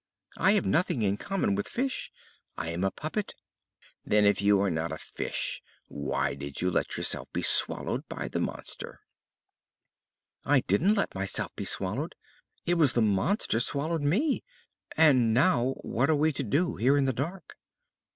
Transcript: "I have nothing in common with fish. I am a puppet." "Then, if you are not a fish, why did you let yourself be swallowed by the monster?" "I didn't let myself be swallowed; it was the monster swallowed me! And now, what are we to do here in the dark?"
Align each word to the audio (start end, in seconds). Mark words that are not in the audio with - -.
"I 0.37 0.53
have 0.53 0.65
nothing 0.65 1.03
in 1.03 1.17
common 1.17 1.53
with 1.53 1.67
fish. 1.69 2.11
I 2.57 2.69
am 2.71 2.83
a 2.83 2.89
puppet." 2.89 3.35
"Then, 4.03 4.25
if 4.25 4.41
you 4.41 4.59
are 4.61 4.71
not 4.71 4.91
a 4.91 4.97
fish, 4.97 5.61
why 5.89 6.33
did 6.33 6.59
you 6.59 6.71
let 6.71 6.97
yourself 6.97 7.31
be 7.31 7.43
swallowed 7.43 8.07
by 8.09 8.27
the 8.27 8.39
monster?" 8.39 9.01
"I 10.43 10.61
didn't 10.61 10.95
let 10.95 11.13
myself 11.13 11.55
be 11.55 11.65
swallowed; 11.65 12.15
it 12.65 12.79
was 12.79 12.93
the 12.93 13.03
monster 13.03 13.59
swallowed 13.59 14.01
me! 14.01 14.43
And 14.97 15.35
now, 15.35 15.75
what 15.81 16.09
are 16.09 16.15
we 16.15 16.31
to 16.33 16.43
do 16.43 16.77
here 16.77 16.97
in 16.97 17.05
the 17.05 17.13
dark?" 17.13 17.55